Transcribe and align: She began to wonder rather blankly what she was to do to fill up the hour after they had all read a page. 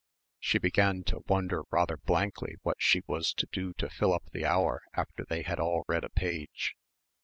She 0.39 0.57
began 0.57 1.03
to 1.03 1.23
wonder 1.27 1.61
rather 1.69 1.95
blankly 1.97 2.55
what 2.63 2.77
she 2.79 3.03
was 3.05 3.35
to 3.35 3.45
do 3.51 3.73
to 3.73 3.87
fill 3.87 4.13
up 4.15 4.23
the 4.33 4.47
hour 4.47 4.81
after 4.95 5.23
they 5.23 5.43
had 5.43 5.59
all 5.59 5.83
read 5.87 6.03
a 6.03 6.09
page. 6.09 6.75